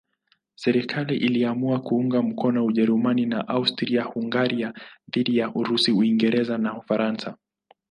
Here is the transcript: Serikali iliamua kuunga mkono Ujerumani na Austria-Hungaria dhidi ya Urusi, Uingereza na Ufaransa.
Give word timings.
Serikali 0.55 1.17
iliamua 1.17 1.79
kuunga 1.79 2.21
mkono 2.21 2.65
Ujerumani 2.65 3.25
na 3.25 3.47
Austria-Hungaria 3.47 4.73
dhidi 5.11 5.37
ya 5.37 5.49
Urusi, 5.55 5.91
Uingereza 5.91 6.57
na 6.57 6.77
Ufaransa. 6.77 7.37